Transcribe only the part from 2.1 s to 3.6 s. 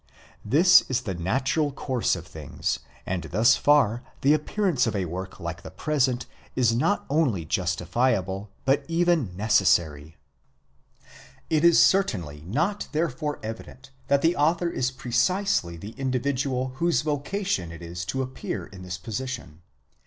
οὗ, things, and thus